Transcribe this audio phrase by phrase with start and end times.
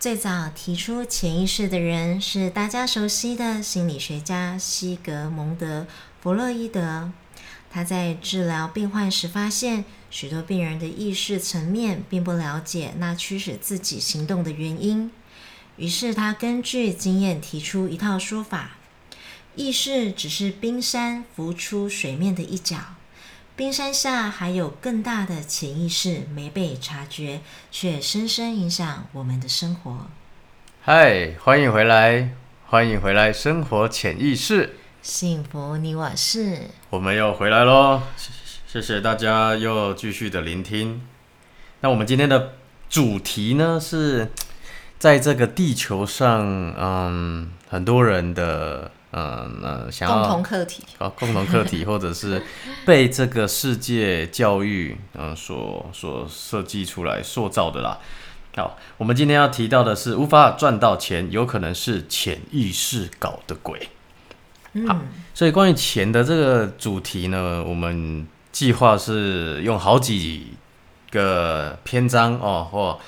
[0.00, 5.82] 最早提出潜意识的人是大家熟悉的心理学家西格蒙德·
[6.22, 7.12] 弗洛伊德。
[7.70, 15.12] 他在治疗病患时发现，许多病人的意识层面并不了解那驱使自己行动的原因。
[15.76, 18.78] 于是他根据经验提出一套说法：
[19.54, 22.78] 意识只是冰山浮出水面的一角。
[23.60, 27.40] 冰山下还有更大的潜意识没被察觉，
[27.70, 30.06] 却深深影响我们的生活。
[30.80, 32.30] 嗨，欢迎回来，
[32.68, 38.00] 欢迎回来，生活潜意识，幸福你我是，我们又回来喽！
[38.66, 41.02] 谢谢大家又继续的聆听。
[41.82, 42.54] 那我们今天的
[42.88, 44.30] 主题呢，是
[44.98, 48.92] 在这个地球上，嗯，很多人的。
[49.12, 52.40] 嗯，那想要共同课题，好，共同课题， 或者是
[52.86, 57.98] 被这个世界教育嗯所所设计出来塑造的啦。
[58.54, 63.88] 好，我们今天要提到的是无法赚到钱，有可能是潜意识搞的鬼。
[64.86, 64.96] 好，
[65.34, 70.54] 所以关于钱的这个主题呢，我们计划是用好几
[71.10, 73.00] 个篇章哦，或。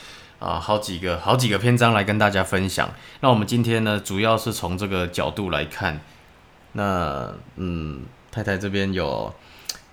[0.43, 2.91] 啊，好几个好几个篇章来跟大家分享。
[3.21, 6.01] 那我们今天呢，主要是从这个角度来看。
[6.73, 9.33] 那嗯，太太这边有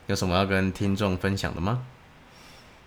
[0.08, 1.84] 有什么要跟听众分享的吗？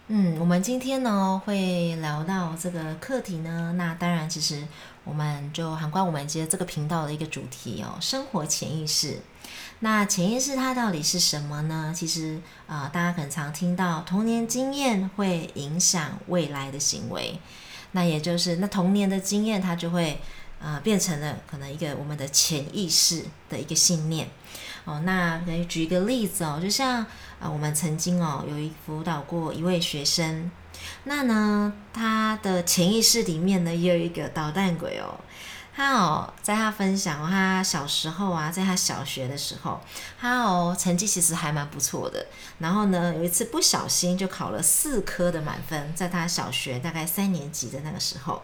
[0.09, 3.75] 嗯，我们今天呢会聊到这个课题呢。
[3.77, 4.67] 那当然，其实
[5.05, 9.21] 我们就涵盖我们今天这个频道的一个主题哦，生活潜意识。
[9.85, 11.93] 那潜意识它到底是什么呢？
[11.93, 17.37] 其实啊，大家很常听到童年经验会影响未来的行为，
[17.91, 20.21] 那也就是那童年的经验它就会
[20.63, 24.29] 啊变成了可能一个我们的潜意识的一个信念
[24.85, 25.01] 哦。
[25.05, 27.05] 那可以举一个例子哦，就像
[27.41, 30.49] 啊我们曾经哦有一辅导过一位学生，
[31.03, 35.19] 那呢他的潜意识里面呢也有一个捣蛋鬼哦。
[35.75, 39.81] 他哦，在他分享他小时候啊，在他小学的时候，
[40.21, 42.27] 他哦成绩其实还蛮不错的。
[42.59, 48.43] 然后呢，有一次不小心就考了四科的满分，在他小学大概三年级的那个时候。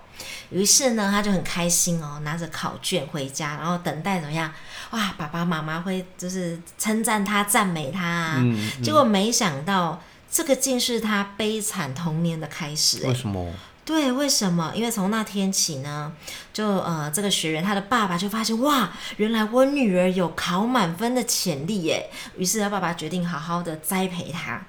[0.50, 4.50] 于是呢，他就很开心哦，拿着考卷回家，然后等待怎么样？
[4.90, 8.36] 哇，爸爸妈妈会就是称赞他、赞美他。
[8.38, 8.82] 嗯。
[8.82, 13.06] 结果没想到，这个竟是他悲惨童年的开始。
[13.06, 13.52] 为什么？
[13.88, 14.70] 对，为什么？
[14.74, 16.12] 因为从那天起呢，
[16.52, 22.10] 就呃，这个学员他的爸爸就发现，哇，原来我女儿有考满分的潜力耶。
[22.36, 24.60] 于是他爸爸决定好好的栽培她。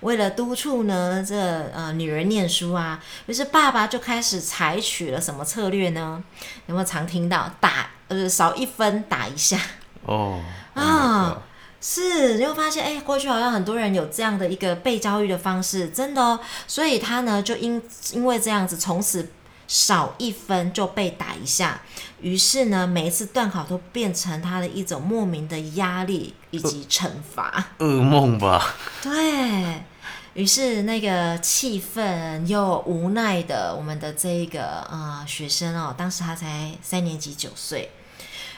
[0.00, 1.36] 为了督促呢，这
[1.74, 6.24] 呃女儿念书啊，于是爸爸就开始采取了什么策略呢？
[6.64, 9.60] 有没有常听到打呃少一分打一下？
[10.06, 10.40] 哦
[10.72, 11.42] 啊。
[11.84, 16.38] 是，你会发现，哎，过去好像很多人有这样的一个被教育的方式，真的哦。
[16.68, 17.82] 所以他呢，就因
[18.12, 19.28] 因为这样子，从此
[19.66, 21.82] 少一分就被打一下。
[22.20, 27.70] 于是呢，每一次断考都变成他的一种莫名的压力以及惩罚。
[27.80, 28.76] 噩梦吧。
[29.02, 29.82] 对
[30.34, 37.90] 于是，那个气愤又无奈的我们的这一个呃学生哦，当时他才三年级九岁。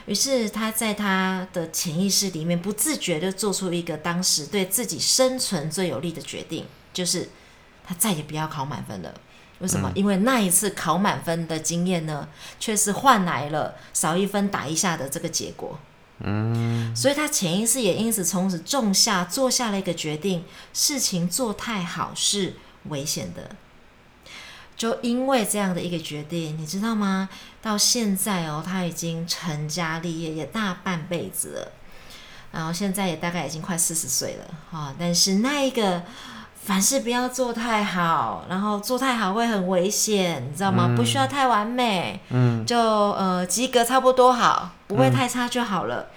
[0.05, 7.29] 于是他在他的潜意识里面不自觉的做出一个当时对自己生存最有利的决定，就是
[7.83, 9.13] 他再也不要考满分了。
[9.59, 9.91] 为什么？
[9.95, 12.27] 因为那一次考满分的经验呢，
[12.59, 15.79] 却是换来了少一分打一下的这个结果。
[16.19, 22.55] 嗯，所以他潜意识也因此从此种下做下了一个决定：事情做太好是
[22.89, 23.55] 危险的。
[24.75, 27.29] 就因为这样的一个决定，你知道吗？
[27.61, 31.71] 到现在哦，他已经成家立业，也大半辈子了，
[32.51, 34.93] 然后现在也大概已经快四十岁了哈。
[34.99, 36.03] 但是那一个
[36.61, 40.93] 凡事不要做太好，然后做太好会很危险，你知道吗？
[40.95, 46.07] 不需要太完美，嗯，就呃及格差不多好，不会太差就好了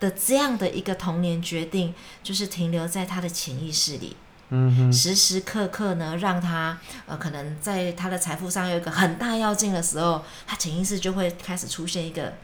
[0.00, 4.16] 的这样的一个童年决定，就是停留在他的潜意识里。
[4.92, 12.34] 时时刻刻呢，让他呃，可能在他的财富上有一个很大要进的时候，他潜意识就会开始出现一个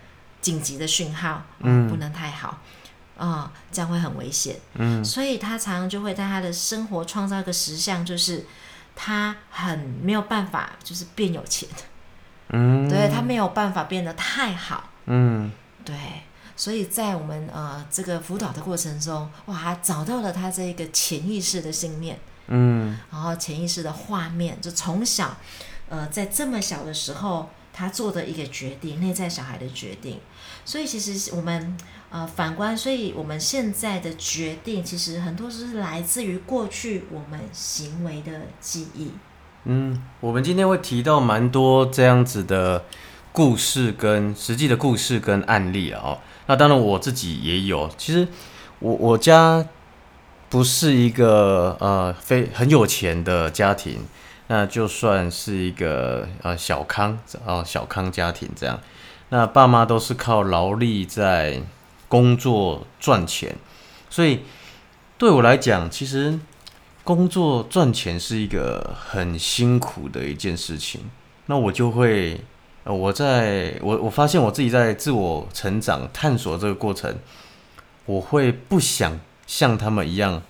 [0.41, 2.59] 紧急的讯号，嗯，不能太好，
[3.17, 8.47] 啊，这样会很危险，嗯，所以他常常就会在他的生活创造一个实相，就是
[8.95, 11.69] 他很没有办法，就是变有钱，
[12.49, 15.53] 嗯，对他没有办法变得太好，嗯，
[15.85, 15.95] 对。
[16.61, 25.39] 所以在我们呃这个辅导的过程中，哇，找到了他这个潜意识的信念，嗯，然后潜意识的画面，就从小，
[25.89, 30.21] 呃，在这么小的时候，他做的一个决定，内在小孩的决定。
[30.67, 31.79] 所以其实我们
[32.11, 39.13] 呃反观，所以我们现在的决定，其实很多是来自于过去我们行为的记忆。
[39.65, 42.85] 嗯，我们今天会提到蛮多这样子的
[43.41, 46.19] 故事跟实际的故事跟案例啊。
[46.47, 47.91] 那当然我自己也有。
[47.97, 48.29] 其实
[48.81, 49.65] 我我家
[50.51, 54.01] 不是一个呃非很有钱的家庭，
[54.49, 58.79] 那就算是一个呃小康啊小康家庭这样。
[59.31, 61.63] 那爸妈都是靠劳力在
[62.09, 63.57] 工作赚钱，
[64.11, 64.41] 所以
[65.17, 66.39] 对我来讲，其实。
[67.03, 71.01] 工作赚钱是一个很辛苦的一件事情，
[71.47, 72.39] 那我就会，
[72.95, 77.19] 我在我我发现我自己在自我成长探索这个过程，
[78.07, 80.43] 我会不想像他们一样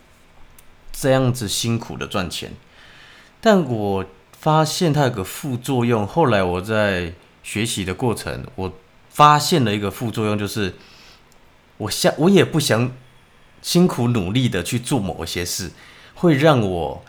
[0.92, 2.52] 这样子辛苦的赚钱，
[3.40, 4.04] 但我
[4.38, 6.06] 发现它有个副作用。
[6.06, 8.72] 后来我在学习的过程，我
[9.08, 10.74] 发现了一个副作用，就是
[11.78, 12.92] 我想我也不想
[13.62, 15.70] 辛苦努力的去做某一些事。
[16.14, 17.02] 会让我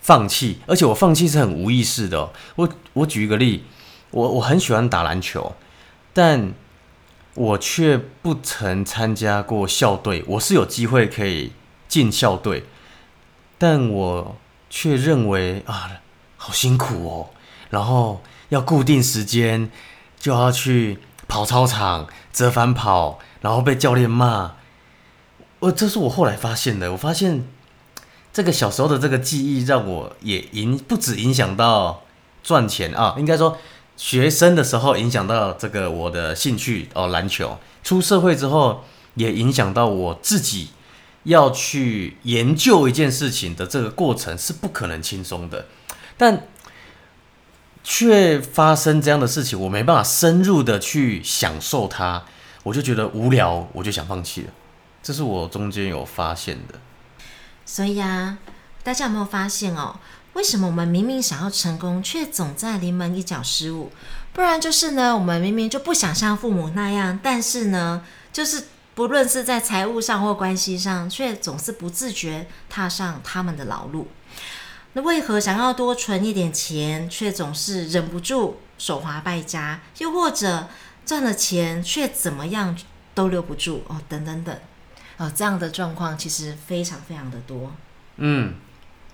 [0.00, 2.32] 放弃，而且我放弃是很无意识的。
[2.56, 3.64] 我我举一个例，
[4.10, 5.54] 我我很喜欢打篮球，
[6.12, 6.52] 但
[7.34, 10.24] 我却不曾参加过校队。
[10.26, 11.52] 我是有机会可以
[11.86, 12.64] 进校队，
[13.58, 14.36] 但我
[14.70, 16.00] 却认为啊，
[16.36, 17.30] 好辛苦哦。
[17.70, 19.70] 然后要固定时间，
[20.18, 24.54] 就要去跑操场、折返跑，然后被教练骂。
[25.60, 27.46] 我这是我后来发现的，我发现。
[28.30, 32.02] 这个小时候的这个记忆，让我也影不止影响到
[32.44, 33.56] 赚钱啊，应该说
[33.98, 37.58] 学生的时候影响到这个我的兴趣哦，篮球。
[37.82, 38.84] 出社会之后，
[39.14, 40.68] 也影响到我自己
[41.24, 45.66] 要去研究一件事情的这个过程是不可能轻松的，
[46.16, 46.46] 但
[47.82, 52.24] 却发生这样的事情，我没办法深入的去享受它，
[52.62, 54.48] 我就觉得无聊，我就想放弃了。
[55.02, 56.78] 这是我中间有发现的。
[57.64, 58.38] 所以啊，
[58.84, 59.96] 大家有没有发现哦？
[60.38, 63.90] 为什么我们明明想要成功，却总在临门一脚失误？
[64.32, 74.06] 不然就是呢，我们明明就不想像父母那样，但是呢，就是不论是在财务上或关系上，却总是不自觉踏上他们的老路。
[74.92, 79.80] 那为何想要多存一点钱，却总是忍不住手滑败家？
[79.98, 80.68] 又或者
[81.04, 82.78] 赚了钱，却怎么样
[83.12, 84.00] 都留不住哦？
[84.08, 84.56] 等等等。
[85.16, 87.72] 哦，这样的状况其实非常非常的多。
[88.18, 88.54] 嗯，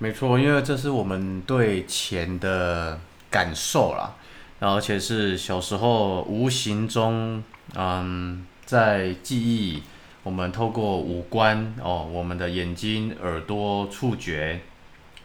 [0.05, 4.15] 没错，因为这是我们对钱的感受啦，
[4.61, 7.43] 而且是小时候无形中，
[7.75, 9.83] 嗯，在记忆，
[10.23, 14.61] 我们透过五官哦，我们的眼睛、耳朵、触觉，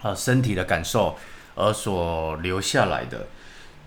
[0.02, 1.18] 啊，身体的感受
[1.56, 3.28] 而所留下来的。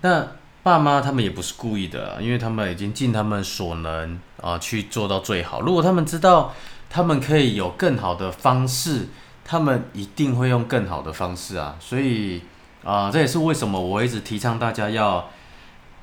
[0.01, 0.27] 那
[0.61, 5.59] 爸妈他们也不是故意的，因为他们已经尽他们所能啊去做到最好。
[5.61, 6.53] 如果他们知道。
[6.95, 9.07] 他们可以有更好的方式，
[9.45, 11.75] 他们一定会用更好的方式啊！
[11.79, 12.41] 所以
[12.83, 15.29] 啊，这也是为什么我一直提倡大家要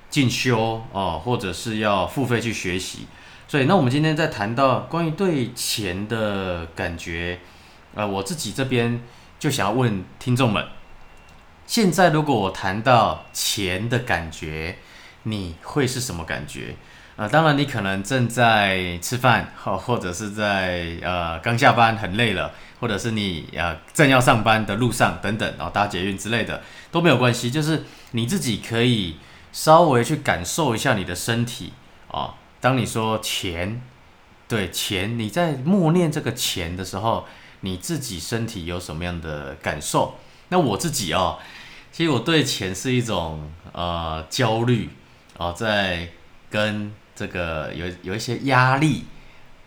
[0.09, 3.07] 进修哦，或者是要付费去学习。
[3.49, 7.41] 所以，那我们今天在谈到关于对钱的感觉，
[7.95, 9.03] 呃，我自己这边
[9.39, 10.65] 就想要问听众们：
[11.67, 14.77] 现在如果我谈到钱的感觉，
[15.25, 16.77] 你会是什么感觉？
[17.17, 29.17] 呃，当然，你可能正在吃饭，或或者是在呃刚下班很累了，或者是你呃正要上班的路上等等，然后搭捷运之类的都没有关系，就是你自己可以
[29.53, 31.73] 稍微去感受一下你的身体
[32.11, 32.35] 啊。
[32.61, 33.81] 当你说钱，
[34.49, 37.27] 对钱，你在默念这个钱的时候，
[37.61, 40.17] 你自己身体有什么样的感受？
[40.49, 41.39] 那我自己哦，
[41.93, 44.91] 其实我对钱是一种呃焦虑
[45.37, 46.09] 哦，在
[46.51, 49.05] 跟这个有有一些压力，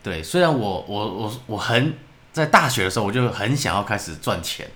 [0.03, 1.93] 对，虽然我我我我很
[2.33, 4.69] 在大学的时候我就很想要开始赚钱，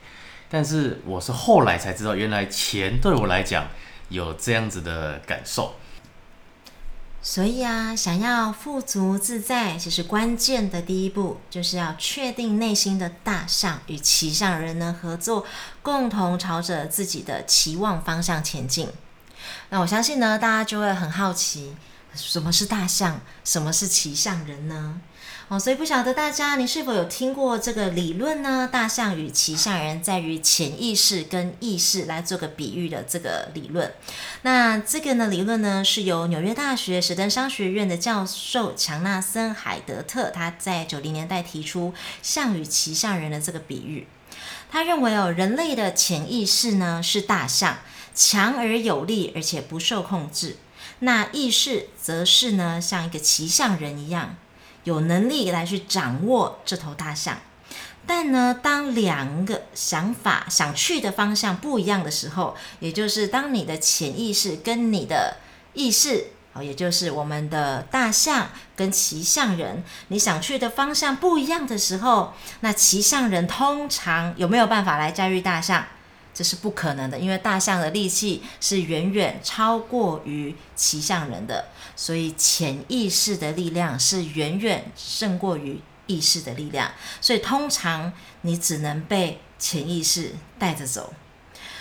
[0.48, 3.68] 但是我是后来才知道，原来钱对我来讲
[4.10, 5.74] 有这样子的感受。
[7.20, 15.46] 所以啊，想要富足自在，其实关键的第一步就是要确定内心的大象与骑象人呢合作，
[15.82, 18.88] 共同朝着自己的期望方向前进。
[19.72, 21.76] 那我相信呢，大家就会很好奇。
[22.18, 23.22] 什么是大象？
[23.44, 25.00] 什么是骑象人呢？
[25.50, 28.68] 哦，所以不晓得大家你是否有听过这个理论呢？
[28.70, 33.94] 大象与骑象人在于潜意识跟意识来做个比喻的这个理论。
[34.42, 44.06] 那这个呢理论呢是由纽约大学史登商学院的教授强纳森海德特他在九零年代提出象与骑象人的这个比喻。
[44.70, 47.78] 他认为哦，人类的潜意识呢是大象，
[48.14, 50.58] 强而有力，而且不受控制。
[51.00, 54.36] 那意识则是呢，像一个骑象人一样，
[54.84, 57.38] 有能力来去掌握这头大象。
[58.06, 65.38] 但呢，当两个想法想去的方向不一样的时候，也就是当你的潜意识跟你的
[65.74, 75.86] 意识，哦，也就是我们的大象跟骑象人，你想去的方向不一样的时候，那骑象人通常有没有办法来驾驭大象？
[76.38, 91.12] 这是不可能的，因为大象的力气是远远超过于骑象人的，所以潜意识的力量是远远胜过于意识的力量，所以通常你只能被潜意识带着走。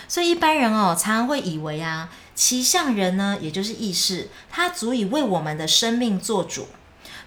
[0.09, 6.69] 所以一般人哦，常常会以为啊，骑象人呢，也就是意识，它足以为我们的生命做主，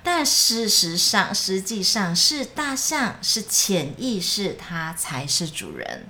[0.01, 6.07] 但事实上，实际上是大象是潜意识，它才是主人。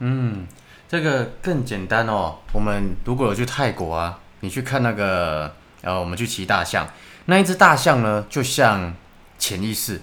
[0.00, 0.46] 嗯，
[0.88, 2.36] 这个更简单哦。
[2.52, 6.86] 我们如果有去泰国啊，你去看那个，呃，我们去骑大象，
[7.24, 8.94] 那一只大象呢，就像
[9.38, 10.02] 潜意识，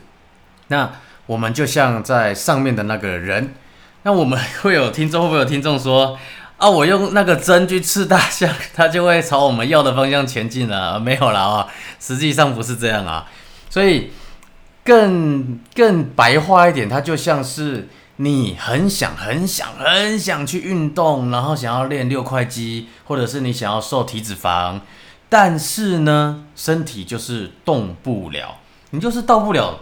[0.69, 0.91] 那
[1.27, 3.53] 我们就像在上面的那个人。
[4.01, 6.17] 那我们会有听众，会不会有听众说
[6.57, 10.99] 啊，我用那个针去刺大象，它就会朝我们要的方向前进了？
[10.99, 11.67] 没有了啊，
[11.99, 13.27] 实际上不是这样啊。
[13.69, 14.11] 所以
[14.83, 17.87] 更更白话一点，它就像是。
[18.17, 24.81] 你很想、很想、很想去运动，然后想要练六块肌，或者是你想要瘦体脂肪，
[25.29, 28.59] 但是呢，身体就是动不了，
[28.91, 29.81] 你就是到不了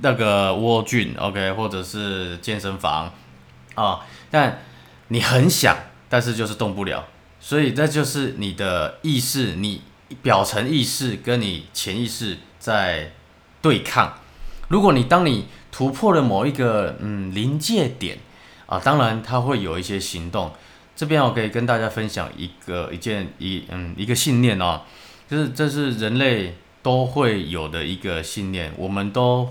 [0.00, 3.12] 那个窝菌，OK，或者是健身房
[3.74, 4.00] 啊。
[4.30, 4.62] 但
[5.08, 5.76] 你很想，
[6.08, 7.04] 但是就是动不了，
[7.38, 9.82] 所以这就是你的意识，你
[10.22, 13.12] 表层意识跟你潜意识在
[13.60, 14.14] 对抗。
[14.68, 18.16] 如果你当你突破了某一个嗯临界点
[18.64, 20.50] 啊，当然它会有一些行动。
[20.96, 24.80] 这边我可以跟大家分享一个一件一嗯一个信念哦，
[25.28, 29.50] 就是这是人类都会有的一个信念，我们都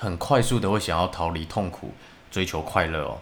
[0.00, 1.92] 很快速的会想要逃离痛苦，
[2.28, 3.18] 追求快乐哦。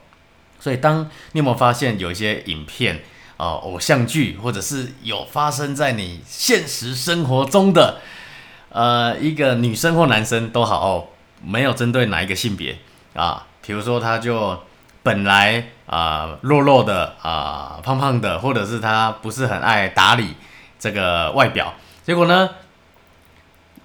[0.58, 1.02] 所以当
[1.32, 3.02] 你有没有发现有一些影片
[3.36, 8.00] 啊，偶像剧或者是有发生在你现实生活中的
[8.70, 11.08] 呃一个女生或男生都好哦。
[11.46, 12.78] 没有针对哪一个性别
[13.14, 14.58] 啊，比如说他就
[15.02, 20.34] 本来啊弱弱的啊胖胖的，或者是他不是很爱打理
[20.78, 21.74] 这个外表，
[22.04, 22.50] 结果呢，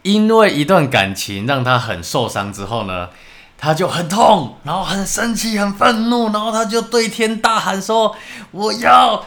[0.02, 3.10] 因为一段感情让他很受伤之后呢，
[3.58, 8.16] 他就很痛，然后很生气、很愤怒，然后他就对天大喊说
[8.52, 9.26] ：“我要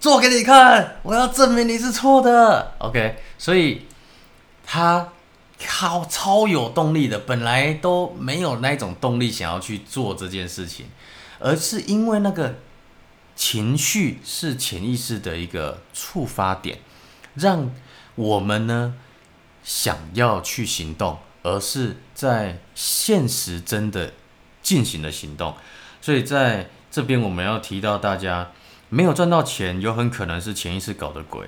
[0.00, 2.72] 做给你看，我要证明你是错的。
[2.78, 3.86] ”OK，所以
[4.66, 5.08] 他。
[5.58, 10.86] 超超有动力的，本来都没有那种动力想要去做这件事情，
[11.38, 12.56] 而是因为那个
[13.34, 16.78] 情绪是潜意识的一个触发点，
[17.34, 17.70] 让
[18.14, 18.94] 我们呢
[19.62, 24.12] 想要去行动，而是在现实真的
[24.62, 25.54] 进行了行动。
[26.00, 28.52] 所以在这边我们要提到大家
[28.88, 31.46] 没有赚到钱，有很可能是潜意识搞的鬼。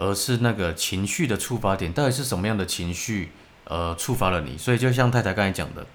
[0.00, 3.30] 而是那个情绪的触发点，到底是什么样的情绪，
[3.64, 4.56] 呃，触发了你？
[4.56, 5.86] 所以就像太太刚才讲的，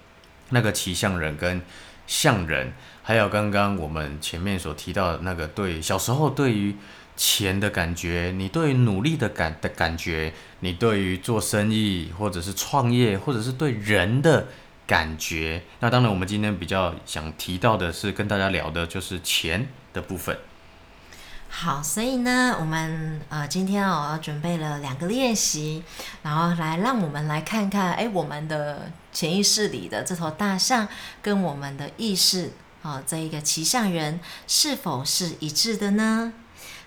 [0.50, 1.60] 那个骑象人跟
[2.06, 2.72] 象人，
[3.02, 6.76] 还有刚刚我们前面所提到的那个对小时候对于
[7.16, 14.46] 钱的感觉，你对努力的感的感觉，你对于做生意或者是创业，或者是对人的
[14.86, 20.38] 感觉，那当然我们今天比较想提到的是跟大家聊的就是钱的部分。
[21.48, 25.82] 好，所以呢，我们呃今天哦准备了两个练习，
[26.22, 30.86] 然后来让我们来看看，哎，我们的潜意识里的这头大象
[31.22, 36.34] 跟我们的意识啊这一个骑象人是否是一致的呢？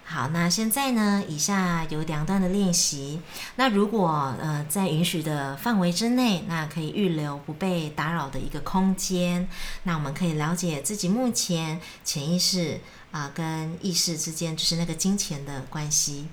[0.05, 3.21] 好，那现在呢，以下有两段的练习，
[3.55, 9.47] 那如果呃在允许的范围之内，那可以预留不被打扰的一个空间，
[9.83, 12.79] 那我们可以了解自己目前潜意识。
[13.11, 16.27] 啊，跟意识之间就是那个金钱的关系。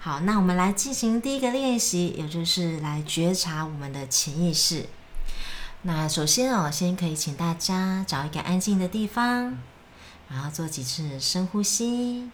[0.00, 4.88] 好，那我们来进行第一个练习，也就是来觉察我们的潜意识。
[5.82, 9.58] 那首先哦，先可以请大家找一个安静的地方，
[10.28, 12.30] 然后做几次深呼吸，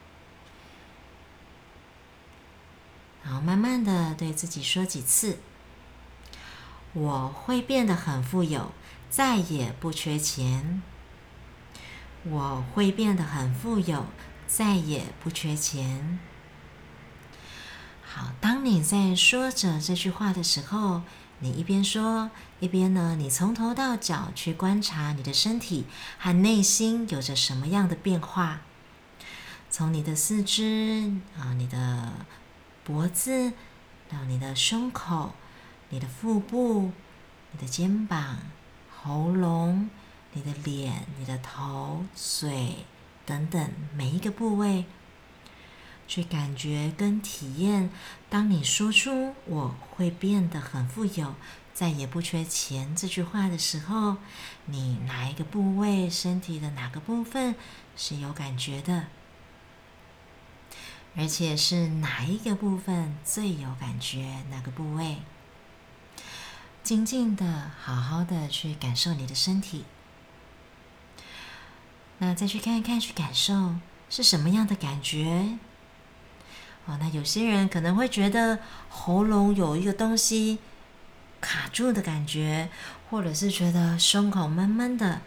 [3.24, 5.38] 然后慢慢的对自己说几次
[6.92, 8.72] ：“我会变得很富有，
[9.10, 10.82] 再也不缺钱。”
[12.30, 14.06] 我会变得很富有，
[14.46, 16.18] 再也不缺钱。
[18.02, 21.02] 好，当你在说着这句话的时候，
[21.40, 25.84] 你一边说，一边呢，你从头到脚去观察你的身体
[26.18, 28.60] 和内心有着什么样的变化。
[29.68, 32.12] 从你的四肢啊，你的
[32.84, 33.52] 脖子，
[34.08, 35.34] 到你的胸口、
[35.90, 36.92] 你的腹部、
[37.50, 38.38] 你的肩膀、
[38.96, 39.90] 喉咙、
[40.34, 42.84] 你的脸、你的头、嘴
[43.24, 44.84] 等等每一个部位，
[46.06, 47.88] 去感觉跟体验。
[48.28, 51.34] 当你说出“我会变得很富有，
[51.72, 54.16] 再也不缺钱”这句话的时候，
[54.66, 57.54] 你哪一个部位、身体的哪个部分
[57.96, 59.06] 是有感觉的？
[61.16, 64.42] 而且是哪一个部分最有感觉？
[64.50, 65.18] 哪个部位？
[66.82, 69.84] 静静的、好好的去感受你的身体。
[72.18, 73.74] 那再去看一看，去感受
[74.08, 75.58] 是什么样的感觉？
[76.86, 80.58] 哦，那有些人可能会觉得喉咙有一个东西
[81.40, 82.68] 卡住的感觉，
[83.10, 85.20] 或者是觉得胸口闷闷的。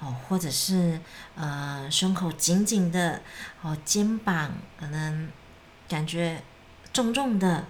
[0.00, 1.00] 哦，或者是
[1.34, 3.22] 呃胸口紧紧的，
[3.62, 5.30] 哦肩膀可能
[5.88, 6.42] 感觉
[6.92, 7.64] 重重的，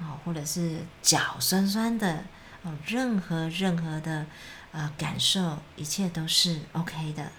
[0.00, 2.24] 哦或者是脚酸酸的，
[2.62, 4.26] 哦任何任何的
[4.72, 7.30] 呃感受，一切都是 OK 的。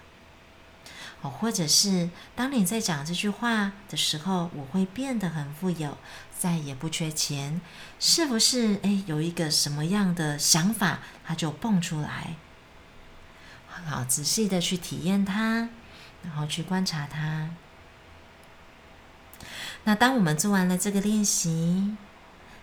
[1.22, 5.98] 哦，或者是当你在讲这句话的时候，我会变得很富有，
[6.38, 7.60] 再也不缺钱，
[7.98, 8.78] 是不是？
[8.82, 12.36] 哎，有一个什么样的想法，它就蹦出来。
[13.86, 15.68] 好，仔细的去体验它，
[16.22, 17.50] 然后去观察它。
[19.84, 21.96] 那当我们做完了这个练习，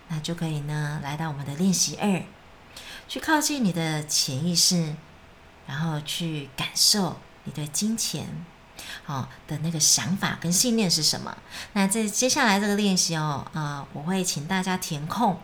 [0.09, 2.23] 那就可以呢，来到我们的练习二，
[3.07, 4.95] 去靠近你的潜意识，
[5.65, 8.45] 然后去感受你对金钱
[9.05, 11.35] 哦的那个想法跟信念是什么。
[11.73, 15.39] 那在接下来这个练习哦，啊，我会请大家填空，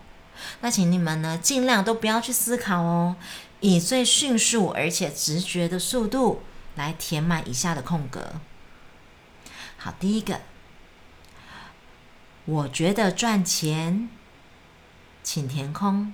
[0.60, 3.16] 那请你们呢尽量都不要去思考哦。
[3.62, 6.42] 以最迅速而且直觉的速度
[6.76, 8.34] 来填满以下的空格。
[9.78, 10.42] 好，第一个，
[12.46, 14.10] 我觉得赚钱，
[15.22, 16.14] 请填空。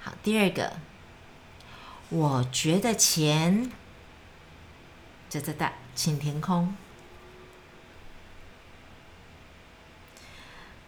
[0.00, 0.78] 好，第二个，
[2.14, 3.72] 我觉得钱，
[5.28, 6.76] 哒哒哒，请填空。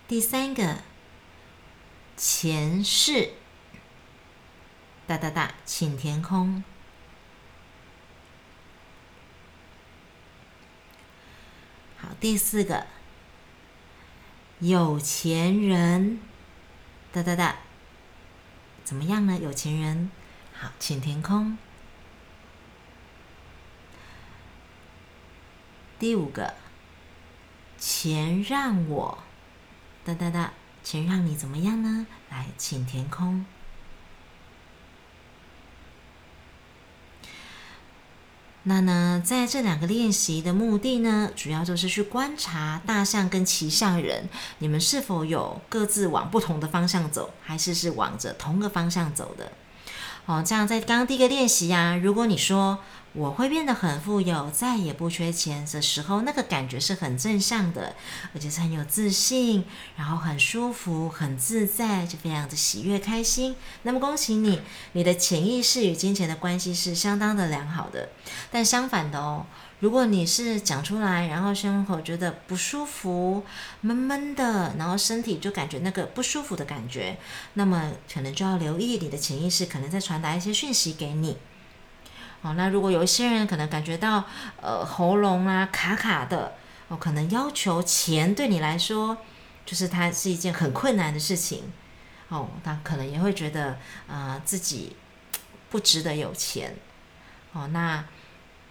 [0.07, 0.79] 第三个。
[2.17, 3.33] 前世，
[5.07, 6.63] 哒哒哒，请填空。
[11.99, 12.87] 好，第四个，
[14.61, 16.21] 有钱人，
[17.13, 17.57] 哒哒哒，
[18.85, 19.37] 怎么样呢？
[19.43, 20.11] 有钱人，
[20.59, 21.59] 好，请填空。
[25.99, 26.55] 第五个，
[27.79, 29.19] 钱让我，
[30.05, 30.53] 哒哒哒。
[30.83, 32.07] 钱让你怎么样呢？
[32.31, 33.45] 来，请填空。
[38.63, 49.51] 那呢，在这两个练习的目的呢，主要就是去观察大象跟骑象人，你们是否有各自往不同的方向走，还是是往着同个方向走的？
[50.27, 52.79] 哦，这样在刚刚第一个练习呀，如果你说。
[53.17, 57.95] 我会变得很富有，再也不缺钱的时候，那个感觉是很正向的，
[58.35, 59.65] 而且是很有自信，
[59.97, 63.57] 然后很舒服、很自在，就非常的喜悦、开心。
[63.85, 64.61] 那么恭喜你，
[64.93, 68.11] 你的潜意识与金钱的关系是相当的良好的。
[68.51, 69.47] 但相反的哦，
[69.81, 73.45] 如果你是讲出来，然后胸口觉得不舒服、
[73.83, 77.19] 闷闷的，然后身体就感觉那个不舒服的感觉，
[77.55, 81.37] 那么可能就要留意你的潜意识可能在传达一些讯息给你。
[82.43, 84.25] 哦，那如果有一些人可能感觉到
[84.61, 86.55] 呃喉咙啊卡卡的，
[86.89, 89.19] 哦，可能要求钱对你来说
[89.67, 91.65] 就是它是一件很困难的事情，
[92.29, 94.97] 哦，他可能也会觉得啊自己
[95.71, 96.77] 不值得有钱，
[97.53, 98.05] 哦，那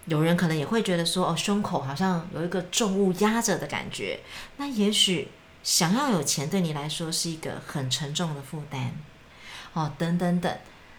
[0.06, 4.20] 有人可能也会觉得说哦胸口好像有一个重物压着的感觉，
[4.56, 5.28] 那也许
[5.62, 8.92] 想要有钱对你来说是一个很沉重的负担，
[9.74, 10.58] 哦，等等等，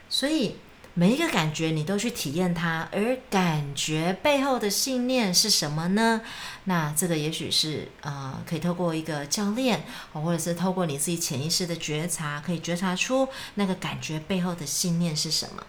[0.10, 0.58] 所以。
[1.00, 6.22] 每一个感觉你都去体验它，而感觉背后的信念是什么呢？
[6.64, 15.64] 那这个也许是呃，可以透过一个教练，或者是透过你自己潜意识的觉察，可以觉察出那个感觉背后的信念是什么。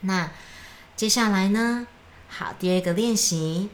[0.00, 0.32] 那
[0.96, 1.86] 接下来呢？
[2.34, 3.68] 好，第二个练习。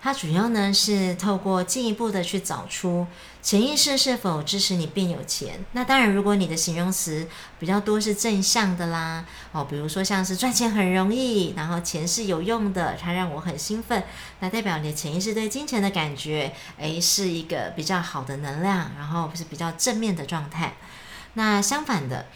[0.00, 3.04] 它主要呢是透过进一步的去找出
[3.42, 5.58] 潜意识是否支持你变有钱。
[5.72, 7.26] 那当然，如果你的形容词
[7.58, 14.04] 比较多是正向的啦，哦，比如说像是赚钱很容易，然后钱是有用的，它让我很兴奋，
[14.38, 20.76] 那代表你的潜意识对金钱的感觉，诶，是一个比较好的能量，然后是比较正面的状态。
[21.34, 22.26] 那相反的，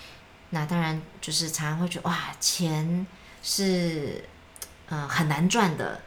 [0.51, 3.07] 那当然就是常常会觉得哇，钱
[3.41, 4.25] 是
[4.93, 6.03] 呃很难赚的。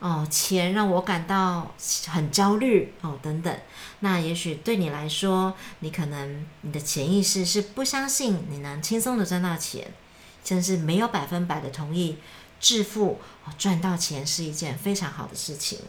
[0.00, 1.74] 哦，钱让我感到
[2.06, 3.52] 很焦虑哦，等等。
[3.98, 9.90] 那也许对你来说，你可能你的潜意识是不相信你能轻松的赚到钱，
[10.44, 12.18] 甚至没有百分百的同意
[12.60, 15.80] 致富哦，赚到钱是一件非常好的事情。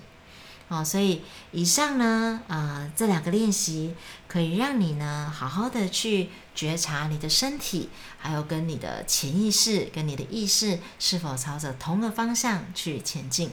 [0.69, 3.93] 哦，所以以上呢，啊，这两个练习
[4.27, 6.29] 可以让你呢，好好的去
[6.59, 13.51] 觉察你的身体，还有跟你的潜意识、跟你的意识是否朝着同个方向去前进。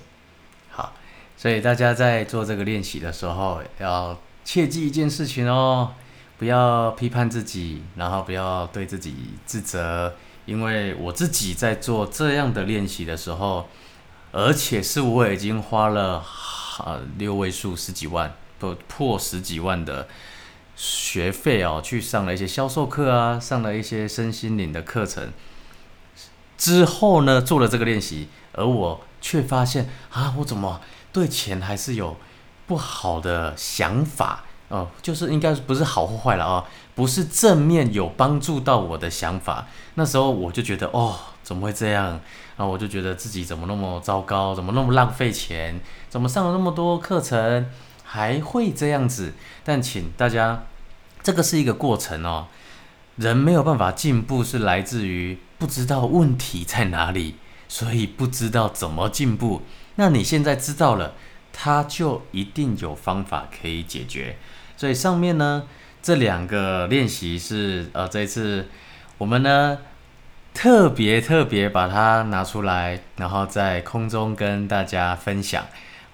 [0.71, 0.95] 好，
[1.37, 5.95] 所以大家在做这个练习的时候，要切记一件事情哦，
[6.37, 9.15] 不要批判自己，然后不要对自己
[9.47, 13.69] 自责，因为我自己在做这样的练习的时候，
[14.33, 16.27] 而且是我已经花了。
[16.79, 20.07] 啊，六位数十几万，不破十几万的
[20.77, 25.33] 学费哦，去上了一些销售课啊，上了一些身心灵的课程
[26.59, 30.81] 之后呢，做了这个练习，而我却发现啊，我怎么
[31.13, 32.17] 对钱还是有
[32.67, 39.67] 不好的想法哦，就是应该不是好或坏了啊，不是正面有帮助到我的想法。
[39.95, 42.21] 那时候我就觉得哦，怎么会这样？
[42.57, 45.81] 然后我就觉得自己怎么那么糟糕，怎么那么浪费钱？
[46.09, 47.67] 怎么上了那么多课程
[48.07, 49.35] 还会这样子？
[49.65, 50.63] 但请大家，
[51.23, 52.47] 这个是一个过程哦。
[53.17, 57.35] 人没有办法进步，是来自于不知道问题在哪里，
[57.69, 59.63] 所以不知道怎么进步。
[59.97, 61.15] 那你现在知道了，
[61.53, 64.37] 他就一定有方法可以解决。
[64.77, 65.65] 所以上面呢，
[66.01, 68.69] 这两个练习是呃，这一次
[69.19, 69.79] 我们呢。
[70.59, 75.67] 特别特别把它拿出来，然后在空中跟大家分享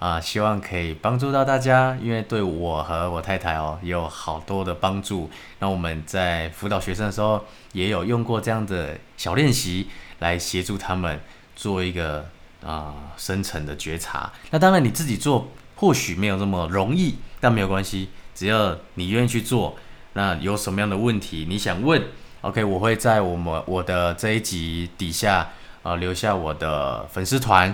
[0.03, 5.29] 啊，希望可以帮助到大家，因为对我和我太太哦有好多的帮助。
[5.59, 9.87] 那我们在辅导学生的时候，也有用过这样的小练习
[10.19, 11.21] 来协助他们
[11.55, 12.25] 做一个
[12.65, 14.29] 啊深层的觉察。
[14.51, 19.77] 那当然你自己做或许没有那么容易，但没有关系，只要你愿意去做。
[20.15, 22.03] 那有什么样的问题你想问
[22.41, 25.47] ？OK，我会在我们我的这一集底下
[25.81, 27.73] 啊留下我的粉丝团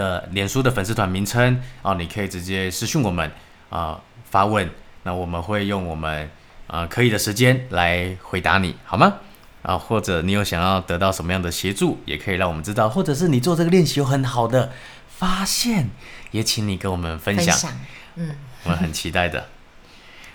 [0.00, 3.30] 的脸书的粉丝团名称啊，你可以直接私讯我们
[3.68, 4.70] 啊发问，
[5.02, 6.30] 那我们会用我们
[6.66, 9.14] 啊可以的时间来回答你好吗？
[9.62, 14.72] 啊，或者你有想要得到什么样的协助，也可以让我们知道，或者是你做这个练习有很好的
[15.08, 15.90] 发现，
[16.30, 17.72] 也请你跟我们分享，
[18.14, 19.46] 嗯，我们很期待的。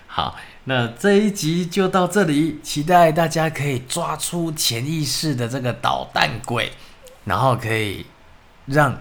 [0.06, 0.36] 好。
[0.68, 6.72] 那这一集就到这里，期待大家可以抓出潜意识的这个捣蛋鬼，
[7.24, 8.04] 然后可以
[8.66, 9.00] 让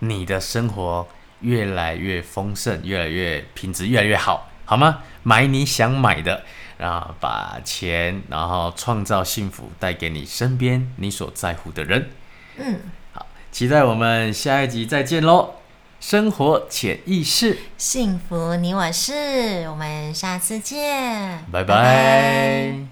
[0.00, 1.06] 你的生活
[1.40, 4.98] 越来越丰盛，越来越品质越来越好，好吗？
[5.22, 6.44] 买你想买的，
[6.78, 12.10] 然后把钱，然后创造幸福，带给你身边你所在乎的人。
[12.56, 12.80] 嗯，
[13.12, 15.54] 好，期待我们下一集再见喽。
[16.00, 22.87] 生活潜意识，幸福你我是，我们下次见，拜拜。